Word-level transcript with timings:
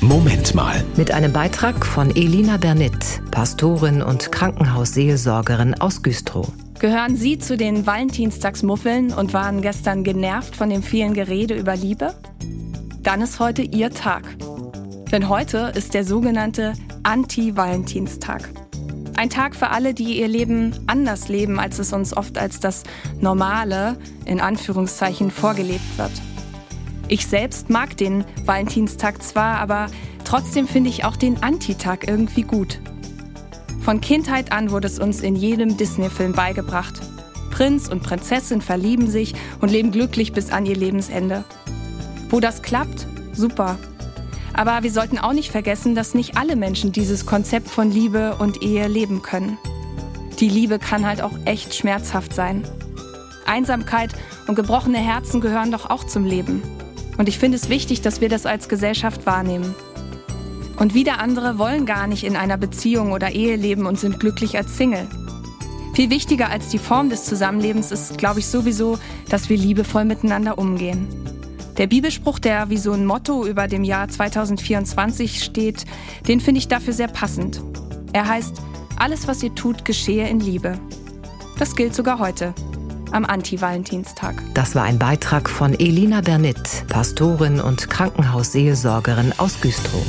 Moment 0.00 0.54
mal. 0.54 0.84
Mit 0.96 1.10
einem 1.10 1.32
Beitrag 1.32 1.84
von 1.84 2.14
Elina 2.14 2.56
Bernit, 2.56 3.20
Pastorin 3.32 4.00
und 4.00 4.30
Krankenhausseelsorgerin 4.30 5.74
aus 5.80 6.02
Güstrow. 6.02 6.46
Gehören 6.78 7.16
Sie 7.16 7.38
zu 7.38 7.56
den 7.56 7.84
Valentinstagsmuffeln 7.84 9.12
und 9.12 9.34
waren 9.34 9.60
gestern 9.60 10.04
genervt 10.04 10.54
von 10.54 10.70
dem 10.70 10.84
vielen 10.84 11.14
Gerede 11.14 11.54
über 11.54 11.74
Liebe? 11.74 12.14
Dann 13.02 13.22
ist 13.22 13.40
heute 13.40 13.62
Ihr 13.62 13.90
Tag. 13.90 14.22
Denn 15.10 15.28
heute 15.28 15.72
ist 15.74 15.94
der 15.94 16.04
sogenannte 16.04 16.74
Anti-Valentinstag. 17.02 18.48
Ein 19.16 19.30
Tag 19.30 19.56
für 19.56 19.70
alle, 19.70 19.94
die 19.94 20.20
ihr 20.20 20.28
Leben 20.28 20.78
anders 20.86 21.28
leben, 21.28 21.58
als 21.58 21.80
es 21.80 21.92
uns 21.92 22.16
oft 22.16 22.38
als 22.38 22.60
das 22.60 22.84
Normale, 23.20 23.96
in 24.26 24.40
Anführungszeichen, 24.40 25.32
vorgelebt 25.32 25.98
wird. 25.98 26.12
Ich 27.08 27.26
selbst 27.26 27.70
mag 27.70 27.96
den 27.96 28.24
Valentinstag 28.44 29.22
zwar, 29.22 29.58
aber 29.58 29.86
trotzdem 30.24 30.68
finde 30.68 30.90
ich 30.90 31.04
auch 31.04 31.16
den 31.16 31.42
Antitag 31.42 32.06
irgendwie 32.06 32.42
gut. 32.42 32.80
Von 33.80 34.02
Kindheit 34.02 34.52
an 34.52 34.70
wurde 34.70 34.86
es 34.86 34.98
uns 34.98 35.20
in 35.20 35.34
jedem 35.34 35.78
Disney-Film 35.78 36.32
beigebracht. 36.32 37.00
Prinz 37.50 37.88
und 37.88 38.02
Prinzessin 38.02 38.60
verlieben 38.60 39.08
sich 39.08 39.34
und 39.62 39.70
leben 39.70 39.90
glücklich 39.90 40.34
bis 40.34 40.52
an 40.52 40.66
ihr 40.66 40.76
Lebensende. 40.76 41.44
Wo 42.28 42.40
das 42.40 42.60
klappt, 42.60 43.06
super. 43.32 43.78
Aber 44.52 44.82
wir 44.82 44.92
sollten 44.92 45.18
auch 45.18 45.32
nicht 45.32 45.50
vergessen, 45.50 45.94
dass 45.94 46.14
nicht 46.14 46.36
alle 46.36 46.56
Menschen 46.56 46.92
dieses 46.92 47.24
Konzept 47.24 47.70
von 47.70 47.90
Liebe 47.90 48.36
und 48.38 48.62
Ehe 48.62 48.86
leben 48.86 49.22
können. 49.22 49.56
Die 50.40 50.48
Liebe 50.50 50.78
kann 50.78 51.06
halt 51.06 51.22
auch 51.22 51.32
echt 51.46 51.74
schmerzhaft 51.74 52.34
sein. 52.34 52.62
Einsamkeit 53.46 54.10
und 54.46 54.56
gebrochene 54.56 54.98
Herzen 54.98 55.40
gehören 55.40 55.72
doch 55.72 55.88
auch 55.88 56.04
zum 56.04 56.26
Leben. 56.26 56.62
Und 57.18 57.28
ich 57.28 57.38
finde 57.38 57.56
es 57.56 57.68
wichtig, 57.68 58.00
dass 58.00 58.20
wir 58.20 58.28
das 58.28 58.46
als 58.46 58.68
Gesellschaft 58.68 59.26
wahrnehmen. 59.26 59.74
Und 60.78 60.94
wieder 60.94 61.18
andere 61.18 61.58
wollen 61.58 61.84
gar 61.84 62.06
nicht 62.06 62.22
in 62.22 62.36
einer 62.36 62.56
Beziehung 62.56 63.12
oder 63.12 63.32
Ehe 63.32 63.56
leben 63.56 63.84
und 63.86 63.98
sind 63.98 64.20
glücklich 64.20 64.56
als 64.56 64.76
Single. 64.76 65.06
Viel 65.94 66.10
wichtiger 66.10 66.48
als 66.48 66.68
die 66.68 66.78
Form 66.78 67.10
des 67.10 67.24
Zusammenlebens 67.24 67.90
ist, 67.90 68.16
glaube 68.16 68.38
ich, 68.38 68.46
sowieso, 68.46 68.98
dass 69.28 69.48
wir 69.48 69.56
liebevoll 69.56 70.04
miteinander 70.04 70.56
umgehen. 70.56 71.08
Der 71.76 71.88
Bibelspruch, 71.88 72.38
der 72.38 72.70
wie 72.70 72.76
so 72.76 72.92
ein 72.92 73.04
Motto 73.04 73.44
über 73.44 73.66
dem 73.66 73.82
Jahr 73.82 74.08
2024 74.08 75.42
steht, 75.42 75.84
den 76.28 76.40
finde 76.40 76.60
ich 76.60 76.68
dafür 76.68 76.92
sehr 76.92 77.08
passend. 77.08 77.60
Er 78.12 78.28
heißt, 78.28 78.62
alles, 78.96 79.26
was 79.26 79.42
ihr 79.42 79.54
tut, 79.56 79.84
geschehe 79.84 80.28
in 80.28 80.38
Liebe. 80.38 80.78
Das 81.58 81.74
gilt 81.74 81.94
sogar 81.94 82.20
heute 82.20 82.54
am 83.12 83.24
Anti-Valentinstag. 83.24 84.42
Das 84.54 84.74
war 84.74 84.84
ein 84.84 84.98
Beitrag 84.98 85.48
von 85.48 85.74
Elina 85.78 86.20
Bernit, 86.20 86.84
Pastorin 86.88 87.60
und 87.60 87.90
Krankenhausseelsorgerin 87.90 89.32
aus 89.38 89.60
Güstrow. 89.60 90.04